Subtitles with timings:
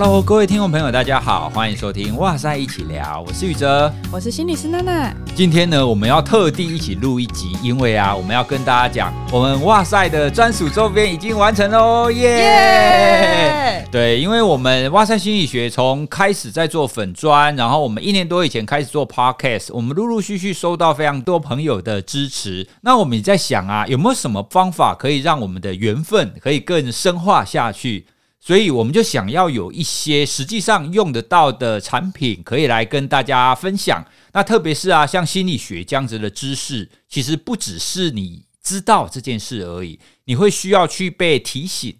[0.00, 5.12] Hello，各位听众朋友，大家好，欢迎收听哇塞一起聊，我是宇哲，我是心理师娜娜。
[5.34, 13.90] 今天呢，我们要特地一起录一集，因为啊，我们要跟大家讲，我们哇塞的专属周边已经完成喽，耶、yeah!
[13.90, 28.06] 对，因为我们哇塞心理学从开始在做粉专，然后我们一年多以前开始做 Podcast，我们陆陆续续收到非常多朋友的支持，那我们也在想啊，有没有什么方法可以让我们的缘分可以更深化下去？
[28.48, 34.02] 所以我们就想要有一些实际上用得到的产品，可以来跟大家分享。
[34.32, 41.94] 那特别是啊，像心理学这样子的知识，其实不只是你知道这件事而已，你会需要去被提醒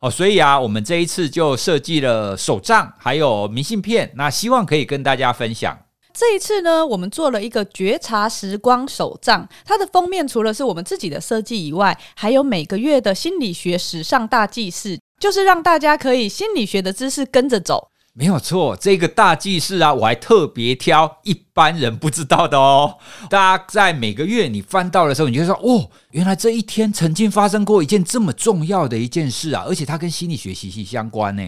[0.00, 0.10] 哦。
[0.10, 5.86] 所以啊，我们这一次就设计了手账，还有明信片，那希望可以跟大家分享。
[6.12, 14.98] 这一次呢，我们做了一个觉察时光手账，它的封面除了是我们自己的设计以外，还有每个月的心理学时尚大记事。
[15.24, 18.76] 就是让大家可以心理学的知识跟着走，没有错。
[18.76, 22.98] 这个大记事啊，我还特别挑一般人不知道的哦。
[23.30, 31.42] 大家在每个月你翻到的时候，你就说：“哦，原来这一天曾经发生过一件这么重要的一件事啊！”而且它跟心理学息息相关呢。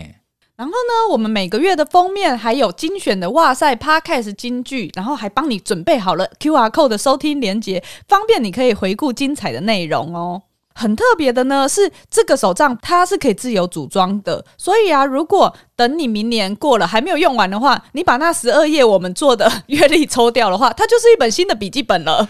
[0.56, 10.44] 然后呢，我们每个月的封面还有精选的哇塞 Podcast 金句，然后还帮你准备好了 QR Code 的收听连接，方便你可以回顾精彩的内容哦。
[10.78, 22.28] 很特别的呢，是这个手账它是可以自由组装的，所以啊，如果等你明年过了还没有用完的话，你把那十二页我们做的 月历抽掉的话，它就是一本新的笔记本了。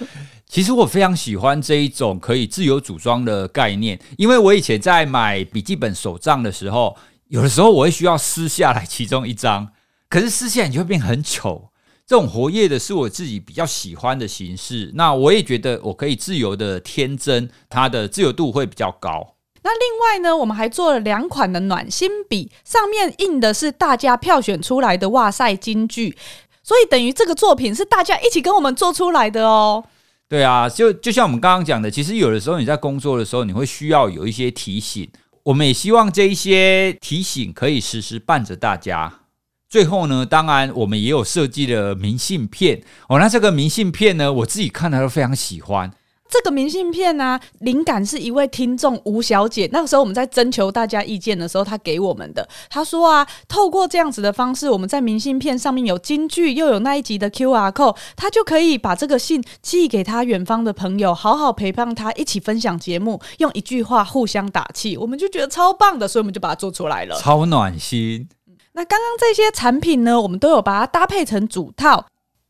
[0.48, 9.68] 其实我非常喜欢这一种可以自由组装的概念，因为我以前在买笔记本手账的时候，有的时候我会需要撕下来其中一张，
[10.08, 11.70] 可是撕下来你就会变很丑。
[12.06, 19.34] 这种活跃的是我自己比较喜欢的形式，那我也觉得我可以自由的天真，它的自由度会比较高。
[19.64, 26.16] 那另外呢，我们还做了两款的暖心笔，上面印的是大家票选出来的哇塞金句，
[26.62, 29.84] 所以等于这个作品是大家一起跟我们做出来的哦。
[30.28, 35.10] 对啊，就就像我们刚刚讲的，其实有的时候你在工作的时候，你会需要有一些提醒，
[35.42, 39.22] 我们也希望这一些提醒可以时时伴着大家。
[39.68, 43.18] 最后呢，当然我们也有设计了明信片哦。
[43.18, 45.90] 那这个明信片呢，我自己看了都非常喜欢。
[46.28, 49.68] 这个明信片呢、啊，灵感是一位听众吴小姐。
[49.72, 52.48] 那个时候我们在征求大家意见的时候，她给我们的。
[52.68, 64.96] 她说啊，透过这样子的方式，我们在明信片上面有金句，又有那一集的 QR code，她就可以把这个信寄给她远方的朋友，好好陪伴她一起分享节目，用一句话互相打气。
[64.96, 68.28] 我们就觉得超棒的，所以我们就把它做出来了，超暖心。
[68.76, 72.04] 那刚刚这些产品呢，我们都有把它搭配成组套，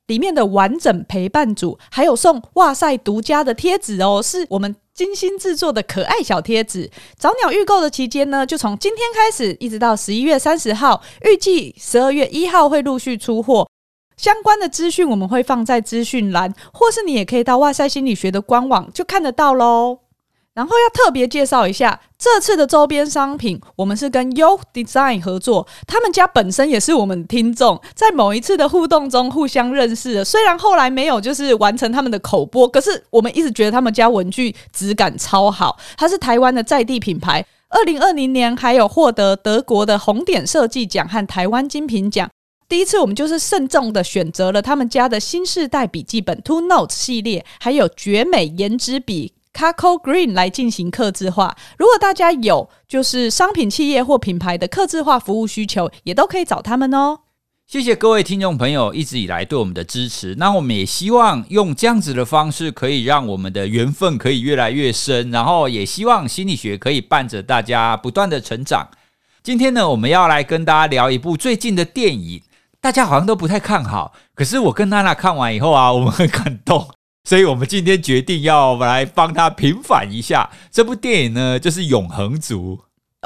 [0.09, 6.91] 里面的完整陪伴组，还有送哇塞独家的贴纸哦，是我们精心制作的可爱小贴纸。
[7.17, 13.69] 早鸟预购的期间呢，就从今天开始，一直到十一月三十号，预计十二月一号会陆续出货。
[14.17, 20.01] 相关的资讯我们会放在资讯栏，或是你也可以到哇塞心理学的官网就看得到喽。
[20.57, 30.25] 然后要特别介绍一下这次的周边商品，我们是跟 Yo Design 合作，他们家本身也是我们听众，在某一次的互动中互相认识的。
[30.25, 35.77] 虽然后来没有就是完成他们的口播，可是我们一直觉得他们家文具质感超好。
[35.99, 42.31] 它是台湾的在地品牌，二零二零年还有获得德国的红点设计奖和台湾精品奖。
[42.67, 49.35] 第一次我们就是慎重的选择了他们家的新世代笔记本 Two Notes 系列，还有绝美颜值笔。
[49.57, 51.57] Coco Green 来进行客制化。
[51.79, 57.21] 如果大家有就是商品企业或品牌的客制化服务需求，也都可以找他们哦。
[57.67, 60.35] 谢谢各位听众朋友一直以来对我们的支持。
[60.37, 65.31] 那我们也希望用这样子的方式，可以让我们的缘分可以越来越深。
[65.31, 68.89] 然后也希望心理学可以伴着大家不断的成长。
[69.43, 72.43] 今天呢，我们要来跟大家聊一部最近的电影，
[72.81, 76.96] 大家好像都不太看好，可是我跟娜娜看完以后啊，我们很感动。
[77.27, 82.77] 所以，我们今天决定要来帮他平反一下这部电影呢，就是《永恒族》。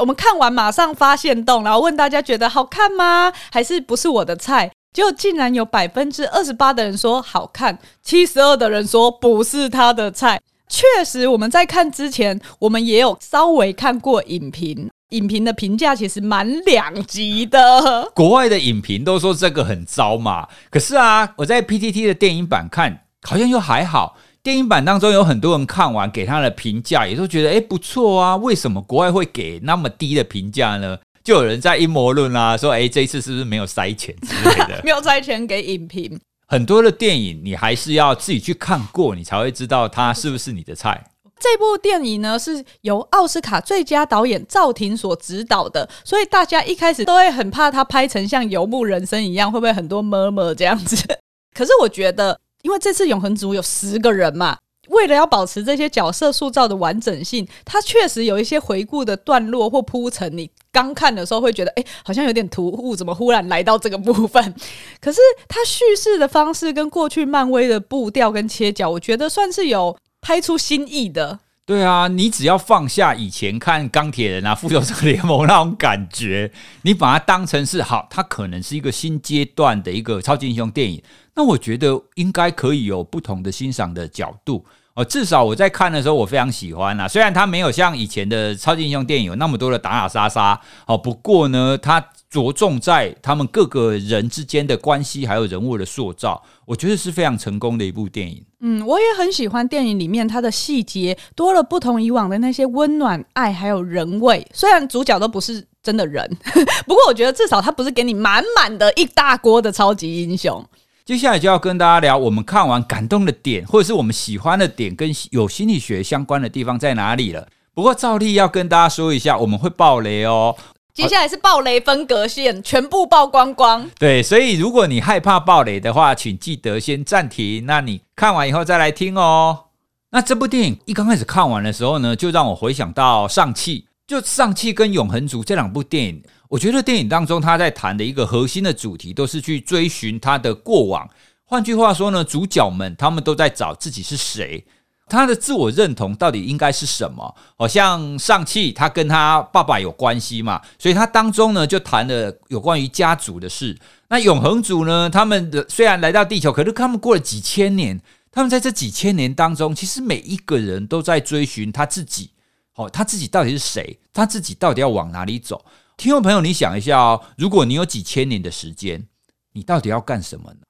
[0.00, 3.30] 我们看完马上发现洞，然后问大家觉得好看吗？
[3.52, 4.72] 还是不是我的菜？
[4.94, 10.40] 结果竟然有百分之二十八的人说好看，七十二的人说不是他的菜。
[10.66, 18.10] 确实，我们在看之前，我们也有稍微看过影评，影评的评价其实蛮两极的。
[18.14, 23.02] 国外的影评都说这个很糟嘛，可是啊，我在 PTT 的电影版看。
[23.26, 30.98] 好像又还好，电影版当中有很多人看完给他的评价也都觉得诶不错啊，为什么国外会给那么低的评价呢？
[31.22, 34.80] 就有人在阴谋论啦，说哎这一次是不是没有塞钱之类的？
[34.84, 36.18] 没有塞钱给影评。
[36.48, 41.04] 很多的电影你还是要自己去看过，你才会知道它是不是你的菜。
[41.38, 50.96] 这部电影呢是由奥斯卡最佳导演赵婷所执导的，所以大家一开始都会很怕他拍成像《游牧人生》一样，会不会很多 murmur 这样子？
[51.56, 54.58] 可是我觉得，因为这次永恒族有十个人嘛。
[54.88, 60.36] 为了要保持这些角色塑造的完整性，它确实有一些回顾的段落或铺陈。
[60.36, 64.42] 你刚看的时候会觉得，哎，好像有点突兀，怎么忽然来到这个部分？
[65.00, 71.38] 可是它叙事的方式跟过去漫威的步调跟切角，我觉得算是有拍出新意的。
[71.64, 76.50] 对啊，你只要放下以前看钢铁人啊、复仇者联盟那种感觉，
[76.82, 81.00] 你把它当成是好，它可能是一个新阶段的一个超级英雄电影。
[81.40, 84.62] 那我觉得应该可以有不同的欣赏的角度。
[84.92, 87.08] 哦，至少我在看的时候，我非常喜欢啊。
[87.08, 98.44] 虽然它没有像以前的超级英雄电影有那么多的打打杀杀，哦，不过呢，它着重在他们各个人之间的关系，还有人物的塑造，我觉得是非常成功的一部电影。
[98.60, 104.46] 嗯，我也很喜欢电影里面它的细节，多了不同以往的那些温暖、爱，还有人味。
[104.52, 106.28] 虽然主角都不是真的人，
[106.84, 110.62] 不过我觉得至少它不是给你满满的一大锅的超级英雄。
[111.10, 117.48] 接下来就要跟大家聊，我们看完感动的点，或者是我们喜欢的点，跟有心理学相关的地方在哪里了。
[117.74, 120.56] 不过照例要跟大家说一下，我们会爆雷哦。
[120.94, 123.90] 接下来是爆雷分隔线，全部曝光光。
[123.98, 127.66] 对，所以如果你害怕爆雷的话，请记得先暂停。
[127.66, 129.64] 那你看完以后再来听哦。
[130.12, 136.22] 那这部电影一刚开始看完的时候呢，就让我回想到上汽，就上汽跟永恒族这两部电影。
[136.50, 141.08] 我觉得电影当中他在谈的一个核心的主题，都是去追寻他的过往。
[141.44, 144.66] 换句话说呢，主角们他们都在找自己是谁，
[145.08, 147.32] 他的自我认同到底应该是什么？
[147.56, 153.78] 好像上汽他跟他爸爸有关系嘛，所以他当中呢就谈了有关于家族的事。
[154.08, 158.00] 那永恒族呢，他们的虽然来到地球，可是他们过了几千年，
[158.32, 162.30] 他们在这几千年当中，其实每一个人都在追寻他自己。
[162.72, 164.00] 好，他自己到底是谁？
[164.12, 165.64] 他自己到底要往哪里走？
[166.00, 169.06] 听众朋友，你想一下哦，如果你有几千年的时间，
[169.52, 170.60] 你到底要干什么呢？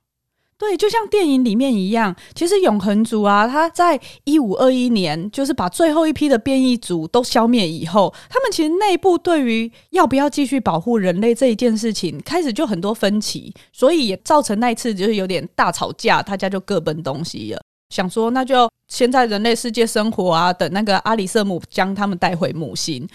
[0.59, 17.62] 对，就像电影里面一样，其实永恒族啊，他在一五二一年，就是把最后一批的变异族都消灭以后，他们其实内部对于要不要继续保护人类这一件事情，开始就很多分歧，所以也造成那一次就是有点大吵架，大家就各奔东西了。
[17.91, 23.07] 想说，那就先在人类世界生活啊，等那个阿里瑟姆将他们带回母星。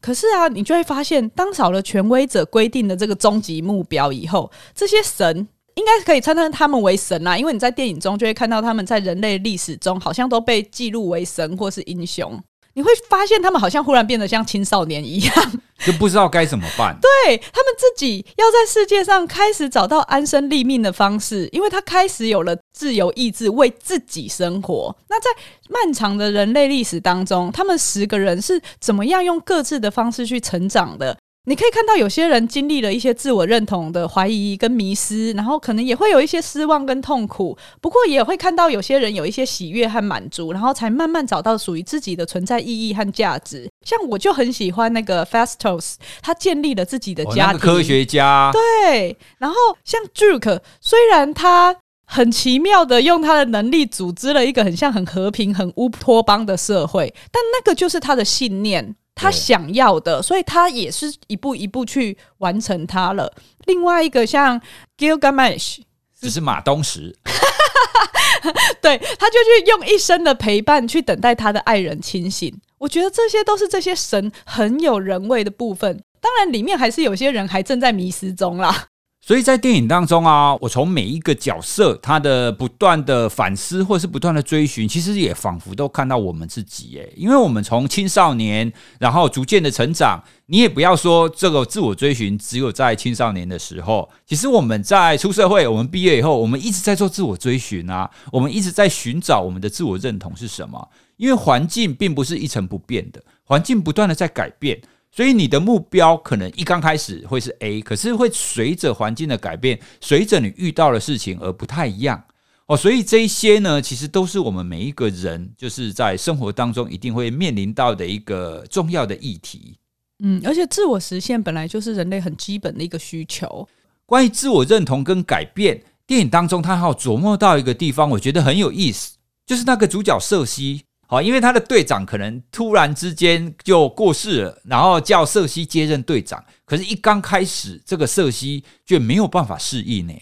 [0.00, 12.38] 可是啊，你就会发现，当少了权威者规定的这个终极目标以后，这些神应该可以称称他们为神啊，因为你在电影中就会看到他们在人类历史中好像都被记录为神或是英雄。
[12.74, 15.52] 你会发现，他们好像忽然变得像青少年一样，
[15.84, 16.96] 就不知道该怎么办。
[17.00, 24.94] 对，他们自己要在世界上开始找到安身立命的方式，因为他开始有了自由意志，为自己生活。
[25.08, 25.26] 那在
[25.68, 31.16] 漫长的人类历史当中，他们十个人是怎么样用各自的方式去成长的？
[31.46, 37.56] 你可以看到有些人经历了一些自我认同的怀疑跟迷失，然后可能也会有一些失望跟痛苦。
[37.82, 43.68] 不过也会看到有些人有一些喜悦和满足，然后才慢慢找到属于自己的存在意义和价值。
[43.84, 48.50] 像我就很喜欢那个 Phastos，他建立了自己的家，科学家。
[48.50, 51.76] 对，然后像 Duke，虽然他
[52.06, 58.96] 很奇妙的用他的能力组织了一个很像很和平、很乌托邦的社会，但那个就是他的信念。
[59.14, 63.32] 他想要的，所以他也是一步一步去完成它了。
[63.66, 64.60] 另外一个像
[64.98, 65.78] Gilgamesh，
[66.20, 67.16] 只是马东石，
[68.82, 72.52] 对，他就去用一生的陪伴去等待他的爱人清醒。
[72.78, 76.02] 我觉得这些都是这些神很有人味的部分。
[76.20, 78.88] 当然，里面还是有些人还正在迷失中啦。
[79.26, 104.82] 所以在电影当中啊，我从每一个角色他的不断的反思，或是不断的追寻，其实也仿佛都看到我们自己诶，因为我们从青少年，然后逐渐的成长，你也不要说这个自我追寻只有在青少年的时候，其实我们在出社会，我们毕业以后，我们一直在做自我追寻啊，我们一直在寻找我们的自我认同是什么，因为环境并不是一成不变的，环境不断的在改变。
[105.14, 112.20] 所以你的目标可能一刚开始会是 A，可是会随着环境的改变，随着你遇到的事情而不太一样
[112.66, 112.76] 哦。
[112.76, 119.78] 所以这一些呢，其实都是我们每一个人就是在生活当中一定会面临到的一个重要的议题。
[120.18, 123.68] 嗯，而且自我实现本来就是人类很基本的一个需求。
[124.06, 129.16] 关于自我认同跟改变，电影当中他还有琢磨到一个地方，我觉得很有意思，
[129.46, 130.82] 就是那个主角瑟西。
[131.14, 136.44] 好，因为他的队长可能突然之间就过世了，然后叫瑟西接任队长。
[136.64, 140.12] 可是，一刚开始，这个瑟西就没有办法适应呢。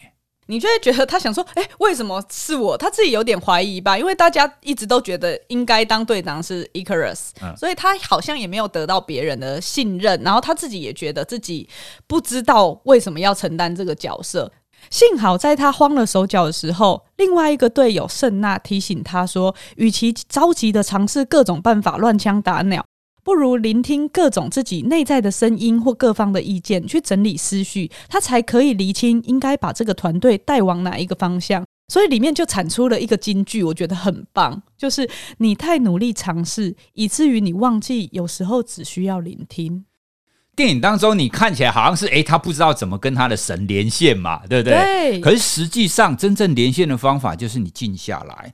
[0.48, 2.76] 你就会觉得他想说，哎、欸，为什么是我？
[2.76, 11.66] 他自己有点怀疑吧，因为大家一直都觉得应该当队长是 Icarus，、嗯、所以他好像也没有得到别人的信任，然后他自己也觉得自己
[12.06, 14.52] 不知道为什么要承担这个角色。
[14.92, 22.84] 幸好在他慌了手脚的时候，另外一个队友圣娜提醒他说，与其着急的尝试各种办法乱枪打鸟，
[23.24, 31.64] 不如聆听各种自己内在的声音或各方的意见，去整理思绪，他才可以厘清应该把这个团队带往哪一个方向。
[31.88, 35.08] 所以里面就产出了一个金句，我觉得很棒，就是
[35.38, 39.86] 你太努力尝试，以至于你忘记有时候只需要聆听。
[40.54, 44.74] 电影当中，你看起来好像是诶，他不知道怎么跟他的神连线嘛，对不对？
[44.74, 45.20] 对。
[45.20, 48.52] 可是实际上，真正连线的方法就是你静下来，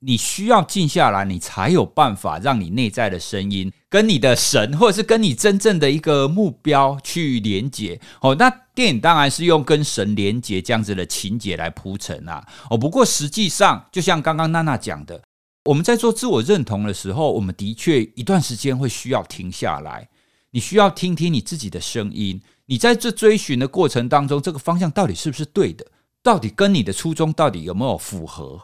[0.00, 7.98] 你需要静下来，你才有办法让你内在的声音跟你的神，或者是跟你真正的一个目标去连接。
[8.20, 12.46] 哦，那电影当然是用跟神连接这样子的情节来铺陈啊。
[12.68, 15.18] 哦，不过实际上，就像刚刚娜娜讲的，
[15.64, 20.06] 我们在做自我认同的时候，我们的确一段时间会需要停下来。
[20.50, 25.86] 你需要听听你自己的声音，你在这追寻的过程当中，这个方向到底是不是对的？
[26.22, 28.60] 到底跟你的初衷到底有没有符合？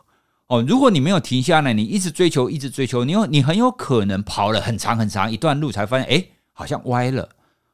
[0.46, 7.28] 哦，如果你没有停下来，你一直追求，一直追求，你有你很有可能跑了很长很长一段路，才发现，诶，好像歪了。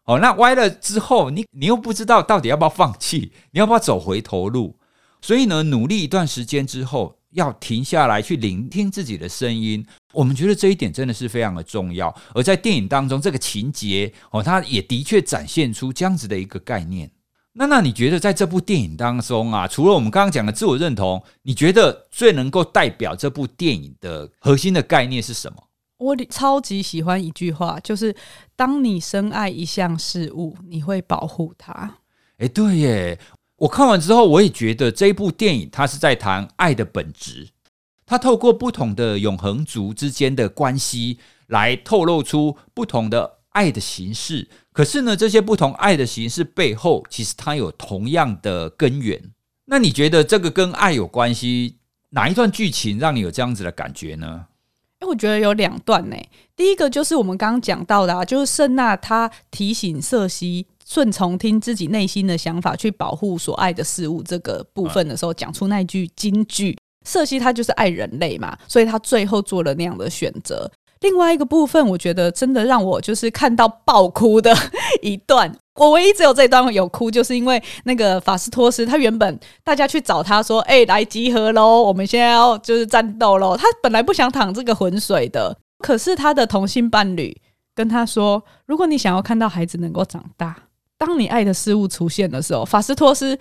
[0.04, 4.76] 哦，那歪了之后，你你又不知道到底要不要放弃，你要不要走回头路？
[5.20, 7.19] 所以呢，努力一段时间之后。
[7.32, 12.14] 要停下来去聆听自己的声音，我们觉得这一点真的是非常的重要。
[12.34, 17.10] 而在电影当中，这个情节哦，它也的确展现出这样子的一个概念。
[17.52, 25.64] 那那你觉得在这部电影当中啊，除了我们刚刚讲的自我认同，你觉得最能够代表这部电影的核心的概念是什么？
[25.98, 28.14] 我超级喜欢一句话，就是
[28.56, 31.98] 当你深爱一项事物，你会保护它。
[32.38, 33.18] 诶，对耶。
[33.60, 37.48] 我看完之后，我也觉得这一部电影它是在谈爱的本质。
[38.06, 44.48] 它透过不同的永恒族之间的关系，来透露出不同的爱的形式。
[44.72, 49.22] 可是呢，这些不同爱的形式背后，其实它有同样的根源。
[49.66, 51.76] 那你觉得这个跟爱有关系？
[52.12, 54.46] 哪一段剧情让你有这样子的感觉呢？
[55.00, 56.16] 因为我觉得有两段呢。
[56.56, 60.66] 第一个就是我们刚刚讲到的啊，就是圣娜她提醒瑟西。
[60.90, 66.76] 顺从听自己内心的想法，去保护所爱的事物这个部分的时候，讲出那句金句。
[67.06, 70.68] 瑟西他就是爱人类嘛，所以他最后做了那样的选择。
[71.02, 74.52] 另外一个部分，我觉得真的让我就是看到爆哭的
[75.00, 75.50] 一段。
[75.76, 87.40] 我唯一只有这一段有哭，就是因为那个法斯托斯，他原本大家去找他说：“哎、欸，来集合喽，我们现在要就是战斗喽。”他本来不想淌这个浑水的，可是他的同性伴侣
[87.74, 90.64] 跟他说：“如果你想要看到孩子能够长大。”
[91.00, 93.38] 当你爱的事物出现的时候，法斯托斯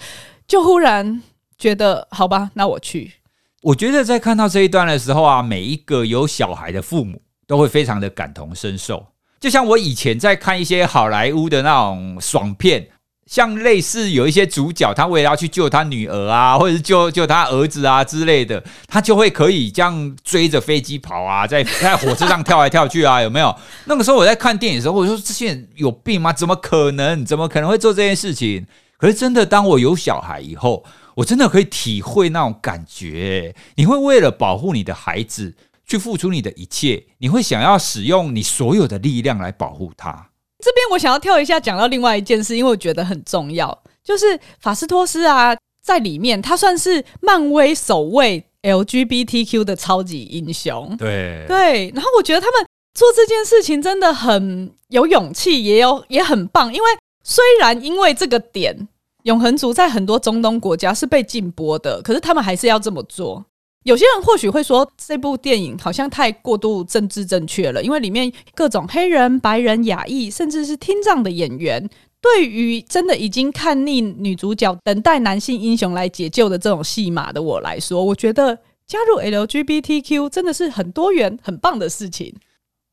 [0.48, 1.22] 就忽然
[1.58, 3.16] 觉得，好吧，那我去。
[3.64, 9.08] 我觉得在看到这一段的时候啊，每一个有小孩的父母都会非常的感同身受。
[9.42, 12.88] 就像我以前在看一些好莱坞的那种爽片。
[13.30, 23.56] 像类似有一些主角，他为了要去救他女儿啊，或者是救救他儿子啊之类的，他就会可以这样追着飞机跑啊，在在火车上跳来跳去啊， 有没有？
[23.86, 26.34] 那个时候我在看电影的时候，我说这些人有病吗？
[26.34, 27.24] 怎么可能？
[27.24, 28.66] 怎么可能会做这件事情？
[28.98, 30.84] 可是真的，当我有小孩以后，
[31.14, 33.54] 我真的可以体会那种感觉。
[33.76, 35.56] 你会为了保护你的孩子
[35.86, 40.29] 去付出你的一切，你会想要使用你所有的力量来保护他。
[40.64, 50.96] 这边我想要跳一下，讲到另外一件事，因为我觉得很重要，就是法斯托斯啊，在里面他算是漫威首位 LGBTQ 的超级英雄。
[50.98, 56.74] 对对，然后我觉得他们做这件事情真的很有勇气，也有也很棒。
[56.74, 56.90] 因为
[57.24, 58.88] 虽然因为这个点，
[59.24, 63.46] 永恒族在很多中东国家是被禁播的，可是他们还是要这么做。
[63.84, 71.90] 有些人或许会说，这部电影好像太过度政治正确了，因为里面各种黑人、白人、亚裔，甚至是听障的演员，
[72.22, 82.36] 对于真的已经看腻女主角等待男性英雄来解救的这种戏码的我来说，我觉得加入 LGBTQ 真的是很多元、很棒的事情。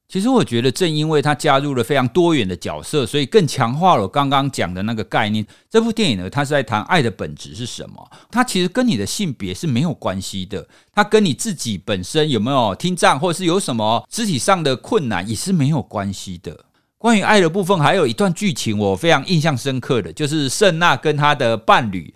[0.09, 5.45] 其实我觉得，正因为他加入了非常多元的角色，所以更强化了我刚刚讲的那个概念。
[5.69, 8.09] 这部电影呢，它是在谈爱的本质是什么？
[8.31, 16.67] 它其实跟你的性别是没有关系的，它跟你自己本身有没有听障，或者是有什么肢体上的困难，也是没有关系的。
[16.99, 22.15] 关于爱的部分，还有一段剧情我非常印象深刻的就是圣娜跟她的伴侣。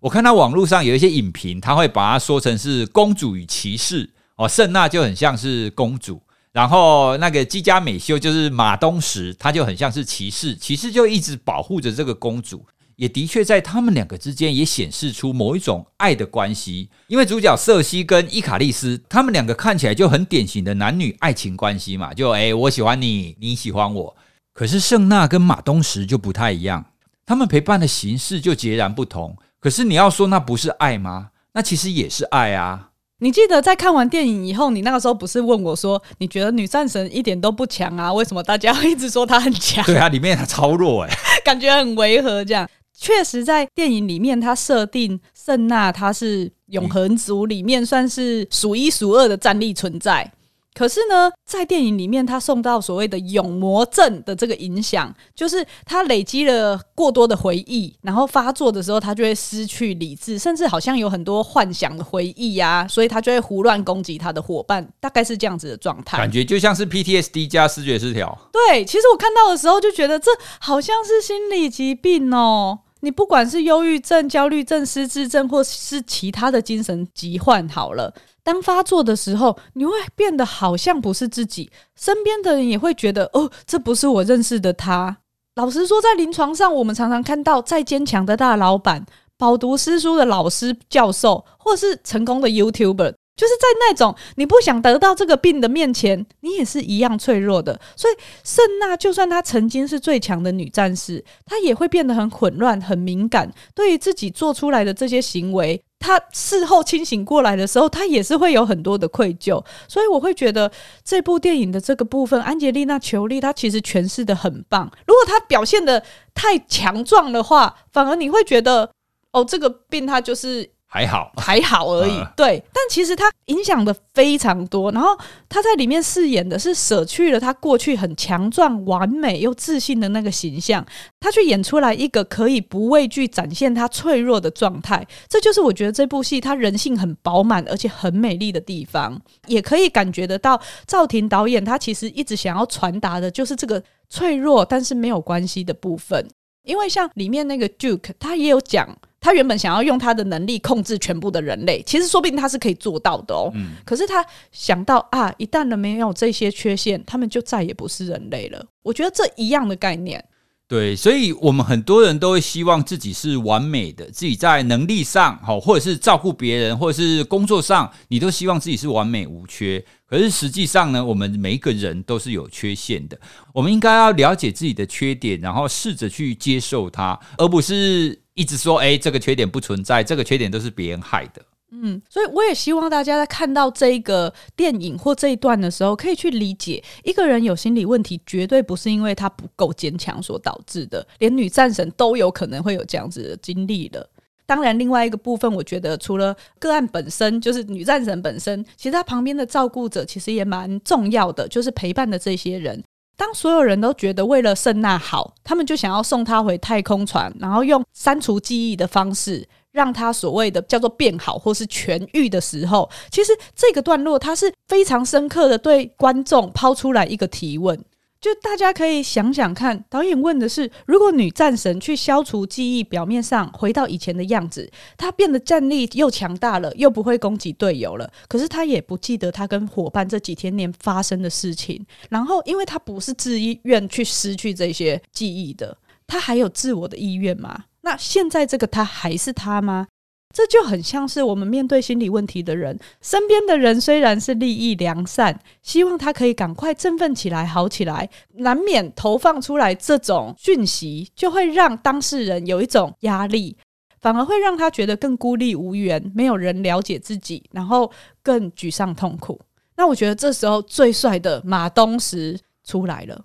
[0.00, 6.22] 我看到网络上有一些影评，他会把它说成是公主与骑士哦，圣娜就很像是公主。
[6.52, 12.64] 然后那个基加美修就是马东石，他就很像是骑士，骑士就一直保护着这个公主。
[12.96, 16.88] 也的确在他们两个之间也显示出某一种爱的关系。
[17.06, 24.16] 因为主角瑟西跟伊卡利斯，他们两个看起来就很典型的男女爱情关系嘛，就诶，我喜欢你，你喜欢我。
[24.52, 26.86] 可是圣娜跟马东石就不太一样，
[27.24, 29.36] 他们陪伴的形式就截然不同。
[29.60, 31.30] 可是你要说那不是爱吗？
[31.52, 32.87] 那其实也是爱啊。
[33.20, 38.12] 你记得在看完电影以后，你那个时候不是问我说，你觉得女战神一点都不强啊？
[38.12, 39.84] 为什么大家会一直说她很强？
[39.84, 41.10] 对啊，里面她超弱哎，
[41.44, 42.44] 感觉很违和。
[42.44, 50.32] 这样确实，在电影里面，她设定圣娜她是永恒族里面算是数一数二的战力存在。
[50.78, 66.16] 可是呢，在电影里面，他受到所谓的永魔症的这个影响，就是他累积了过多的回忆，然后发作的时候，他就会失去理智，甚至好像有很多幻想的回忆呀、啊，所以他就会胡乱攻击他的伙伴，大概是这样子的状态。
[66.16, 68.38] 感觉就像是 PTSD 加视觉失调。
[68.52, 70.30] 对，其实我看到的时候就觉得这
[70.60, 72.78] 好像是心理疾病哦。
[73.00, 78.12] 你不管是忧郁症、焦虑症、失智症，或是其他的精神疾患，好了。
[78.42, 85.18] 当发作的时候，你会变得好像不是自己，身边的人也会觉得哦，这不是我认识的他。
[85.56, 89.04] 老实说，在临床上，我们常常看到再坚强的大老板、
[89.36, 97.80] 饱读诗书的老师、教授，或是成功的 YouTuber，就是在那种你不想得到这个病的面前，你也是一样脆弱的。
[97.96, 105.80] 所以，圣娜就算她曾经是最强的女战士，她也会变得很混乱、很敏感，对于自己做出来的这些行为。
[106.00, 110.70] 他事后清醒过来的时候，他也是会有很多的愧疚，所以我会觉得
[111.04, 114.88] 这部电影的这个部分，安吉丽娜·裘丽她其实诠释的很棒。
[115.06, 116.00] 如果她表现的
[116.34, 118.88] 太强壮的话，反而你会觉得，
[119.32, 120.70] 哦，这个病它就是。
[120.90, 122.12] 还好，还好而已。
[122.12, 124.90] 呃、对，但其实他影响的非常多。
[124.90, 125.10] 然后
[125.46, 130.84] 他在里面饰演的是舍去了他过去很强壮、完美又自信的那个形象，
[131.20, 135.06] 他去演出来一个可以不畏惧展现他脆弱的状态。
[135.28, 139.20] 这就是我觉得这部戏他人性很饱满而且很美丽的地方。
[139.46, 146.26] 也可以感觉得到，赵婷导演他其实一直想要传达的就是这个脆弱但是没有关系的部分。
[146.64, 148.96] 因为像里面那个 Duke，他也有讲。
[149.20, 153.50] 他原本想要用他的能力控制全部的人类，其实说不定他是可以做到的哦。
[153.54, 153.72] 嗯。
[153.84, 158.64] 可是他想到啊，一旦人没有这些缺陷，他们就再也不是人类了。
[158.82, 160.24] 我觉得这一样的概念。
[160.68, 169.82] 对，所以我们很多人都会希望自己是完美的，自己在能力上好，或者是照顾别人，或者是工作上，你都希望自己是完美无缺。
[170.06, 173.18] 可是实际上呢，我们每一个人都是有缺陷的。
[173.54, 178.20] 我们应该要了解自己的缺点，然后试着去接受它，而不是。
[178.38, 181.42] 一直说，哎，这个缺点不存在，这个缺点都是别人害的。
[181.70, 191.06] 嗯，所以我也希望大家在看到这一个电影或这一段的时候，可以去理解，一个人有心理问题，绝对不是因为他不够坚强所导致的。
[191.18, 194.08] 连女战神都有可能会有这样子的经历的。
[194.46, 202.82] 当然，另外一个部分，我觉得除了个案本身，就是女战神本身，其实她旁边的照顾者其实也蛮重要的，就是陪伴的这些人。
[203.14, 217.82] 当所有人都觉得为了圣娜好，他们就想要送她回太空船，然后用删除记忆的方式让他所谓的叫做变好或是痊愈的时候，其实这个段落它是非常深刻的对观众抛出来一个提问。
[218.20, 231.86] 就大家可以想想看，导演问的是：如果女战神去消除记忆，表面上回到以前的样子，她变得战力又强大了，又不会攻击队友了，可是她也不记得她跟伙伴这几天年发生的事情。
[232.10, 237.66] 然后，因为她不是自愿去失去这些记忆的，她还有自我的意愿吗？
[237.82, 239.86] 那现在这个他还是他吗？
[240.34, 253.56] 这就很像是我们面对心理问题的人，身边的人虽然是利益良善，希望他可以赶快振奋起来、好起来，难免投放出来这种讯息，就会让当事人有一种压力，
[254.02, 257.90] 反而会让他觉得更孤立无援，没有人了解自己，然后
[258.22, 259.40] 更沮丧痛苦。
[259.76, 263.24] 那我觉得这时候最帅的马东石出来了，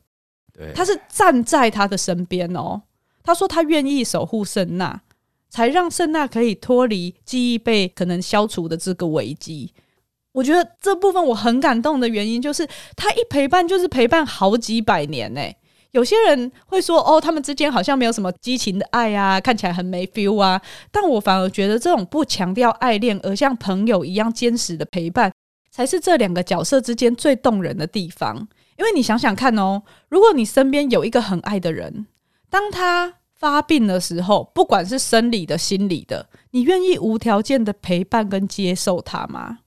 [0.53, 2.81] 对，他是站在他的身边哦，
[3.23, 5.01] 他说他愿意守护圣娜。
[5.55, 9.71] 才让圣娜可以脱离记忆被可能消除的这个危机。
[10.31, 15.41] 我觉得这部分我很感动的原因，就是他一陪伴就是陪伴好几百年呢。
[15.91, 20.59] 有些人会说，哦，他们之间好像没有什么激情的爱啊，看起来很没 feel 啊。
[20.91, 25.31] 但我反而觉得，这种不强调爱恋，而像朋友一样坚实的陪伴，
[25.69, 28.47] 才是这两个角色之间最动人的地方。
[28.79, 32.07] 因为你想想看哦，如果你身边有一个很爱的人，
[32.53, 39.61] 当他发病的时候，不管是生理的、心理的，你愿意无条件的陪伴跟接受他吗？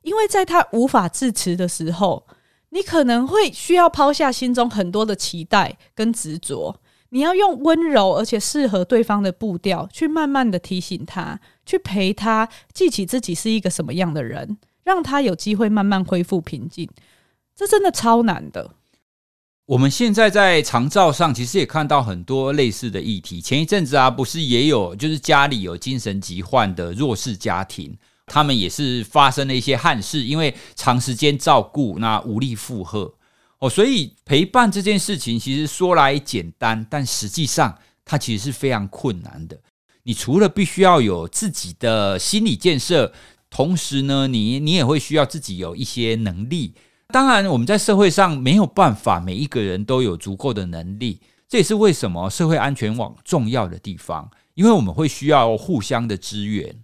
[0.00, 2.26] 因为在他无法自持的时候，
[2.70, 16.90] 你可能会需要抛下心中很多的期待跟执着，你要用温柔而且适合对方的步调，去慢慢的提醒他，去陪他记起自己是一个什么样的人，让他有机会慢慢恢复平静。
[17.54, 18.74] 这真的超难的。
[19.66, 23.40] 我们现在在长照上，其实也看到很多类似的议题。
[23.40, 27.96] 前一阵子啊，不是也有就是家里有精神疾患的弱势家庭，
[28.26, 33.14] 他们也是发生了一些憾事，因为长时间照顾，那无力负荷。
[33.60, 39.56] 哦，所以陪伴这件事情其实说来简单，但实际上它其实是非常困难的。
[40.02, 43.12] 你除了必须要有自己的心理建设，
[43.48, 46.74] 同时呢，你你也会需要自己有一些能力。
[47.12, 56.74] 当然，我们在社会上没有办法每一个人都有足够的能力，这也是为什么社会安全网重要的地方，因为我们会需要互相的支援。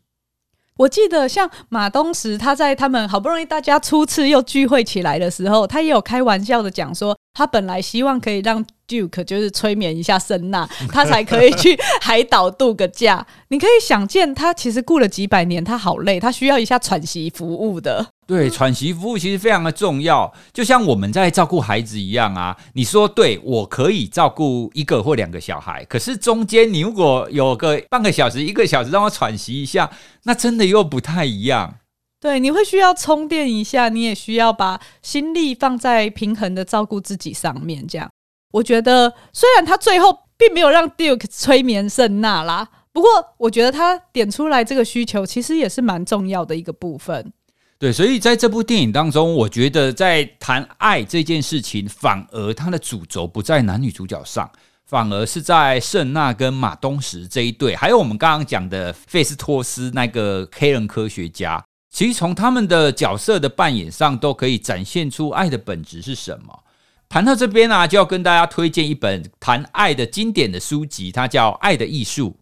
[0.77, 13.27] 我记得像马东石，他在他们好不容易大家初次又聚会起来的时候，他也有开玩笑的讲说，他本来希望可以让 Duke 就是催眠一下森纳， 他才可以去海岛度个假。
[13.49, 18.13] 你可以想见，他其实顾了几百年，他好累，他需要一下喘息服务的。
[18.29, 22.55] 对，喘息服务其实非常的重要，就像我们在照顾孩子一样啊。
[22.75, 29.91] 你说对，我可以照顾一个或两个小孩，可是中间你如果有个半个小时、一个小时让我喘息一下，
[30.25, 31.77] 那真的又不太一样。
[32.21, 37.87] 对，你会需要充电一下，你也需要把心力放在平衡的照顾自己上面。
[37.87, 38.11] 这样，
[38.53, 47.33] 我觉得虽然他最后并没有让 Duke 催眠圣娜啦，不过我觉得他点出来这个需求，其实也是蛮重要的一个部分。
[47.79, 54.51] 对，所以在这部电影当中，我觉得在谈爱这件事情，反而它的主轴不在男女主角上，
[54.85, 61.65] 反而是在圣娜跟马东石这一对，还有我们刚刚讲的费斯托斯那个黑人科学家。
[61.89, 66.65] 其实从他们的角色的扮演上，都可以展现出爱的本质是什么。
[67.09, 72.31] 谈到这边呢、就要跟大家推荐一本谈爱的经典的书籍，它叫《爱的艺术》。《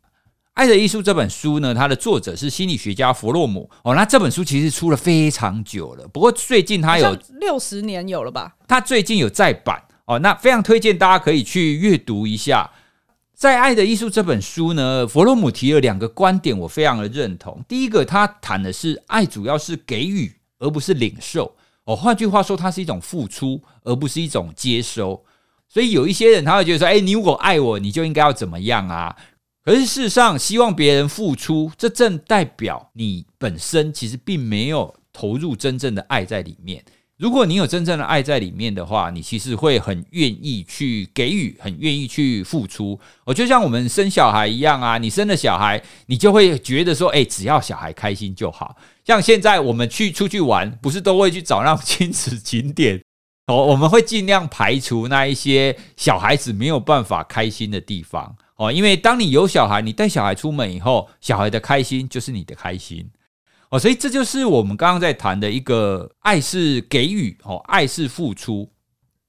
[0.56, 3.94] 爱的艺术》这本书呢，它的作者是心理学家弗洛姆哦。
[3.94, 8.56] 那这本书其实出了非常久了，不过最近它有六十年有了吧？
[8.66, 12.70] 它最近有再版哦，那非常推荐大家可以去阅读一下。
[13.34, 17.62] 在《爱的艺术》这本书呢，弗洛姆提了两个观点，我非常的认同。
[17.68, 21.94] 第一个，他谈的是爱主要是给予，而不是领受哦。
[21.94, 25.22] 换句话说，它是一种付出，而不是一种接收。
[25.68, 29.14] 所以有一些人他会觉得说，哎，你如果爱我，你就应该要怎么样啊？
[29.66, 36.84] 可是事实上，希望别人付出，这正代表你本身其实并没有投入真正的爱在里面。
[37.18, 42.96] 如果你有真正的爱在里面的话，你其实会很愿意去给予，很愿意去付出。
[43.24, 48.76] 我就像我们生小孩一样啊，你生了小孩，你就会觉得说，哎，只要小孩开心就好。
[49.04, 53.02] 像现在我们去出去玩，不是都会去找那种亲子景点
[53.48, 58.36] 哦，我们会尽量排除那一些小孩子没有办法开心的地方。
[58.56, 63.10] 哦，因为当你有小孩，你带小孩出门以后，小孩的开心就是你的开心。
[63.68, 68.70] 哦，所以这就是我们刚刚在谈的一个爱是给予，哦，爱是付出。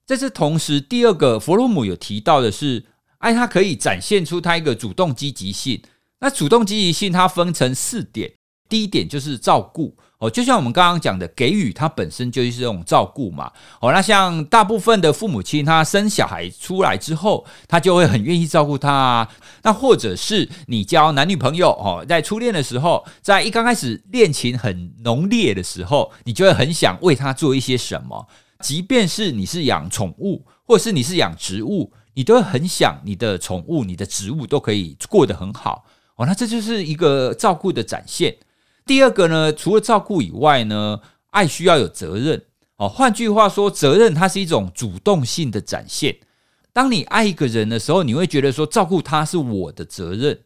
[0.05, 2.85] 这是同时，第二个弗洛姆有提到的是，
[3.17, 5.81] 爱它可以展现出它一个主动积极性。
[6.19, 8.31] 那主动积极性它分成四点，
[8.67, 9.95] 第一点就是照顾。
[10.19, 13.51] 哦，就像我们刚刚讲的，给予它本身就是这种照顾嘛。
[13.79, 19.29] 哦，那像大部分的父母亲，他生小孩出来之后，他就会很愿意照顾他啊。
[19.61, 28.27] 那或者是你交男女朋友，哦，在初恋的时候，在一刚开始恋情很浓烈的时候，你就会很想为他做一些什么。
[28.61, 35.85] 即便是你是养宠物，或者是你是养植物，你都会很想你的宠物、你的植物都可以过得很好。
[36.15, 38.35] 哦，那这就是一个照顾的展现。
[38.87, 42.41] 第二个呢，除了照顾以外呢，爱需要有责任
[42.77, 42.87] 哦。
[42.87, 46.15] 换句话说，责任它是一种主动性的展现。
[46.71, 50.39] 当你爱一个人的时候，你会觉得说，照顾他是我的责任，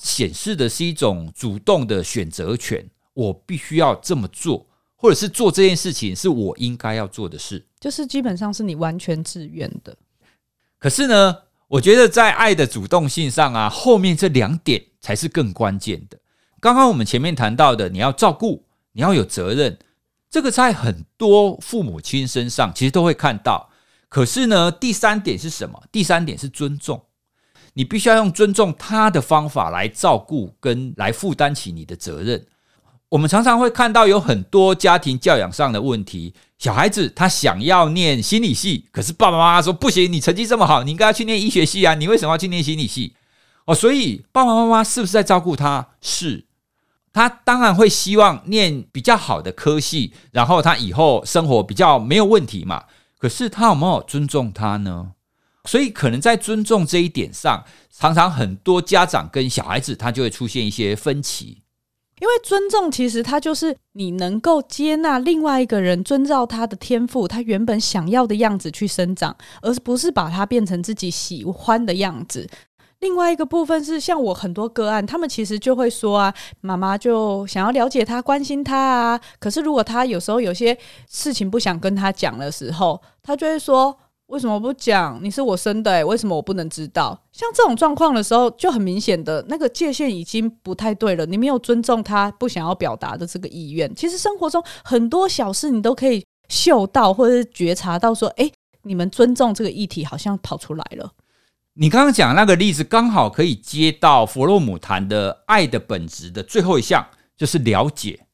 [0.00, 2.88] 显示的是一种主动的选择权。
[3.14, 9.96] 我必须要这么做，或者是做这件事情是我应该要做的事，就是基本上是你完全自愿的。
[10.78, 16.16] 可是呢，我觉得在爱的主动性上啊，后面这两点才是更关键的。
[16.60, 19.78] 刚刚我们前面谈到的，你要照顾，你要有责任，
[20.30, 23.70] 这个在很多父母亲身上其实都会看到。
[24.08, 25.82] 可是呢，第三点是什么？
[25.92, 27.02] 第三点是尊重，
[27.74, 32.46] 你必须要用尊重他的方法来照顾跟来负担起你的责任。
[33.10, 43.14] 我们常常会看到有很多家庭教养上的问题，小孩子他想要念心理系，可是爸爸妈妈说不行，你成绩这么好，你应该要去念医学系啊，你为什么要去念心理系？
[43.66, 45.88] 哦，所以爸爸妈妈是不是在照顾他？
[46.00, 46.47] 是。
[47.12, 52.84] 他当然会希望念比较好的科系，然后他以后生活比较没有问题嘛。
[53.18, 55.12] 可是他有没有尊重他呢？
[55.64, 61.62] 所以可能在尊重这一点上，常常很多家长跟小孩子他就会出现一些分歧。
[62.20, 72.50] 因为尊重其实它就是你能够接纳另外一个人，遵照他的天赋，他原本想要的样子去生长，而不是把他变成自己喜欢的样子。
[73.00, 79.20] 另外一个部分是，像我很多个案，他们其实就会说啊，妈妈就想要了解他、关心他啊。
[79.38, 80.76] 可是如果他有时候有些
[81.08, 85.20] 事情不想跟他讲的时候，他就会说：“为什么不讲？
[85.22, 91.24] 你是我生的欸，为什么我不能知道？”像这种状况的时候，就很明显的那个界限已经不太对了。
[91.24, 93.94] 你没有尊重他不想要表达的这个意愿。
[93.94, 101.12] 其实生活中很多小事，你都可以嗅到或者是觉察到，说：“诶，你们尊重这个议题，好像跑出来了。”
[101.80, 108.26] 你刚刚讲那个例子，刚好可以接到弗洛姆谈的爱的本质的最后一项，就是了解。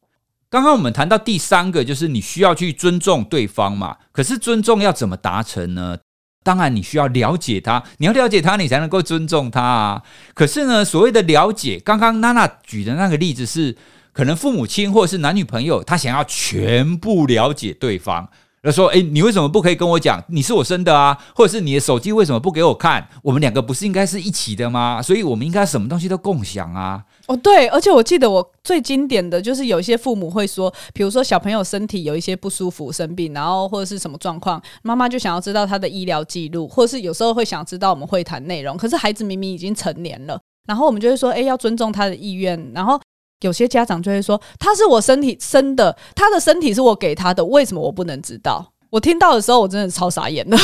[0.48, 3.98] 刚刚我们谈到第三个，就是你需要去尊重对方嘛。
[4.12, 5.98] 可是尊重要怎么达成呢？
[6.42, 10.02] 当然你需要了解他，你要了解他，你才能够尊重他啊。
[10.32, 13.76] 可是呢，所谓的了解，刚刚娜娜举的那个例子是，
[14.14, 18.30] 可能父母亲或者是男女朋友，他想要全部了解对方。
[18.64, 20.24] 他说：“诶，你为什么不可以跟我讲？
[20.28, 23.06] 你是我生的啊，或者是你的手机为什么不给我看？
[23.22, 25.02] 我们两个不是应该是一起的吗？
[25.02, 38.76] 所以我们应该什么东西都共享啊。”哦，对，而且我记得我最经典的就是有一些父母会说，比如说小朋友身体有一些不舒服、生病，然后或者是什么状况，妈妈就想要知道他的医疗记录，或是有时候会想知道我们会谈内容。
[38.76, 42.98] 可是孩子明明已经成年了，然后我们就会说：“诶，要尊重他的意愿。”然后。
[43.44, 50.56] 有些家长就会说：“他是我身体生的，他的身体是我给他的，为什么我不能知道？”我听到的时候，我真的超傻眼的。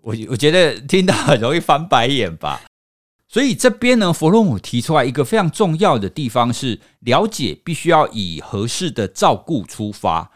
[0.00, 2.62] 我我觉得听到很容易翻白眼吧。
[3.28, 10.30] 所以这边呢，弗洛姆提出来一个非常重要的地方是：了解必须要以合适的照顾出发。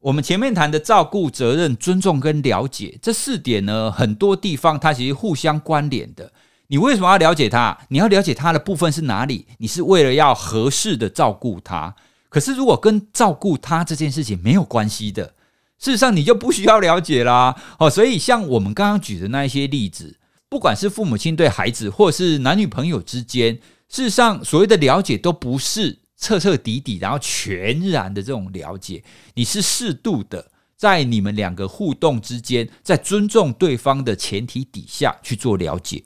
[0.00, 6.32] 我们前面谈的照顾、责任、尊重跟了解这四点呢，很多地方它其实互相关联的。
[6.68, 7.78] 你为什么要了解他？
[7.88, 9.46] 你要了解他的部分是哪里？
[9.58, 11.94] 你是为了要合适的照顾他。
[12.28, 15.34] 可是如果跟照顾他这件事情没有关系的，
[15.78, 17.56] 事实上你就不需要了解啦。
[17.78, 20.18] 哦，所以像我们刚刚举的那一些例子，
[20.50, 23.54] 不管是父母亲对孩子，或是男女朋友之间，
[23.88, 29.02] 事实上所谓的了解都不是彻彻底底，然后全然的这种了解，
[29.32, 36.04] 你是适度的，在你们两个互动之间，在尊重对方的前提底下去做了解。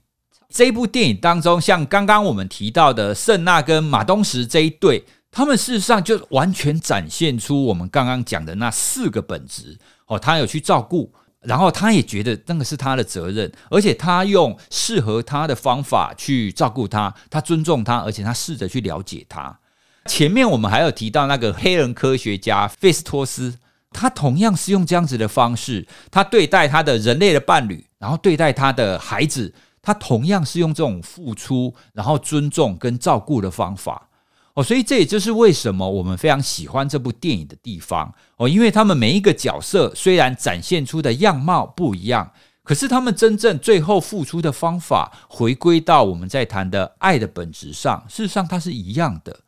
[0.53, 10.19] 这一部电影当中，像刚刚我们提到的圣娜跟马东石这一对，他们事实上就完全展现出我们刚刚讲的那四个本质哦。
[10.19, 11.11] 他有去照顾，
[11.41, 19.59] 然后他也觉得那个是他的责任，而且他用适合他的方法去照顾他，他尊重他，而且他试着去了解他。
[20.05, 23.55] 前面我们还有提到那个黑人科学家费斯托斯，
[23.91, 29.55] 他同样是用这样子的方式，他对待他的人类的伴侣，然后对待他的孩子。
[29.83, 34.09] 他同样是用这种付出，然后尊重跟照顾的方法
[34.55, 42.31] 哦，所以这也就是为什么我们非常喜欢这部电影的地方哦，因为他们每一个角色虽然展现出的样貌不一样，
[42.63, 49.41] 可是他们真正最后付出的方法，回归到我们在谈的爱的本质上，事实上它是一样的。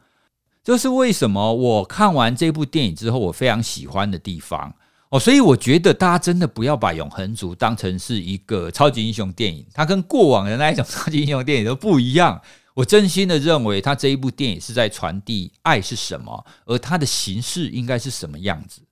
[0.65, 4.75] 这是为什么我看完这部电影之后，我非常喜欢的地方。
[5.15, 12.43] 哦，所以我觉得大家真的不要把《永恒族》当成是一个超级英雄电影，它跟过往的那一种 超级英雄电影都不一样。
[12.75, 18.83] 我真心的认为，它这一部电影是在传递爱是什么，而它的形式应该是什么样子。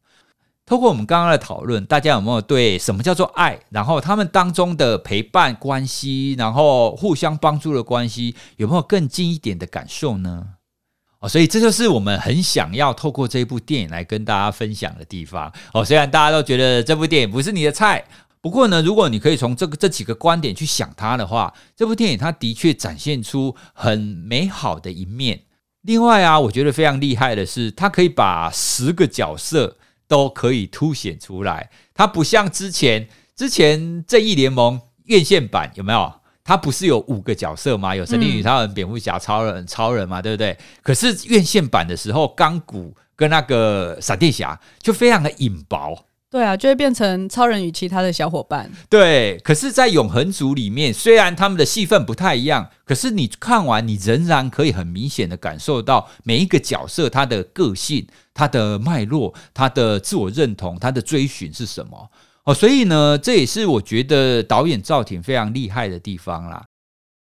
[0.65, 10.51] 透过我们刚刚的讨论，大家有没有对什么叫做爱，然后他们当中的陪伴关系，然后互相帮助的关系，有没有更近一点的感受呢？
[11.23, 15.51] 哦，所以这就是我们很想要透过这部电影来跟大家分享的地方。
[15.73, 18.05] 哦，虽然大家都觉得这部电影不是你的菜，
[18.41, 25.41] 不过呢，如果你可以从这个这几个观点去想它的话，这部电影它的确展现出很美好的一面。
[25.83, 29.77] 另外啊，我觉得非常厉害的是，它可以把十个角色
[30.09, 31.71] 都可以凸显出来。
[31.95, 36.13] 它不像之前之前正义联盟院线版有没有？
[36.45, 37.95] 他不是有五个角色吗？
[37.95, 40.57] 有神力女超人、蝙蝠侠、超人、超人嘛，对不对？
[40.83, 46.07] 可是院线版的时候，钢骨跟那个闪电侠就非常的隐薄。
[46.31, 48.71] 对啊，就会变成超人与其他的小伙伴。
[48.89, 62.11] 对，可是，在永恒族里面，虽然他们的戏份不太一样，可是你看完，你仍然可以很明显的感受到每一个角色他的个性、他的脉络、他的自我认同、他的追寻是什么。
[62.45, 66.65] 哦，所以呢，这也是我觉得导演赵婷非常厉害的地方啦。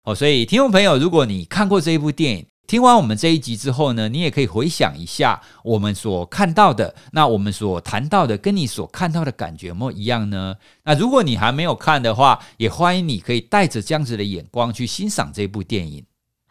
[0.05, 10.55] 哦，所以听众朋友，如果你看过这一部电影，听完我们这一集之后呢，你也可以回想一下我们所看到的，那我们所谈到的，跟你所看到的感觉有没有一样呢？
[10.85, 16.05] 那如果你还没有看的话，也欢迎你可以带着这样子的眼光去欣赏这部电影。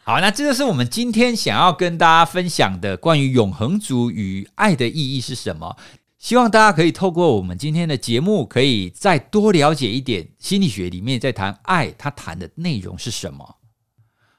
[0.03, 5.75] 好，那这就是我们今天想要跟大家分享的关于永恒族与爱的意义是什么。
[6.19, 13.57] 希望大家可以透过我们今天的节目，可以再多了解一点心理学里面在谈爱，它谈的内容是什么。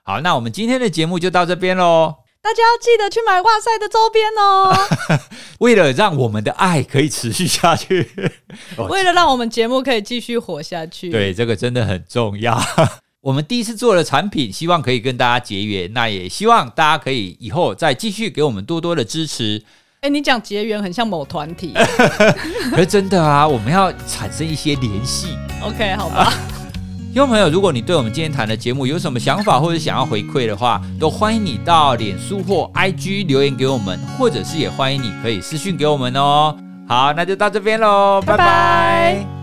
[0.02, 2.16] 好，那我们今天的节目就到这边喽。
[2.40, 4.74] 大家要记得去买哇塞的周边哦。
[5.60, 8.10] 为了让我们的爱可以持续下去，
[8.88, 12.60] 为了让我们节目可以继续活下去，对，这个真的很重要。
[13.20, 15.92] 我们第一次做的产品，希望可以跟大家结缘。
[15.92, 19.64] 那也希望大家可以以后再继续给我们多多的支持。
[20.00, 21.74] 哎，你讲结缘很像某团体，
[22.70, 25.36] 可是真的啊，我们要产生一些联系。
[25.60, 26.32] OK，好吧。
[27.12, 36.56] 听众朋友，如果你对我们今天谈的节目有什么想法，或者想要回馈的话，都欢迎你到脸书或 IG 留言给我们，或者是也欢迎你可以私讯给我们哦。
[36.86, 38.36] 好，那就到这边喽，拜拜。
[38.36, 38.44] 拜
[39.24, 39.37] 拜。